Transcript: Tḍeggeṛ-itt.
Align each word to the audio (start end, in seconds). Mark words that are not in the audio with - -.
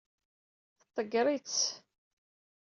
Tḍeggeṛ-itt. 0.83 1.61